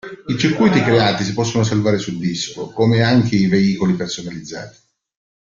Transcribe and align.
I 0.25 0.35
circuiti 0.35 0.81
creati 0.81 1.23
si 1.23 1.31
possono 1.31 1.63
salvare 1.63 1.99
su 1.99 2.17
disco, 2.17 2.69
come 2.69 3.03
anche 3.03 3.35
i 3.35 3.45
veicoli 3.45 3.93
personalizzati. 3.93 4.77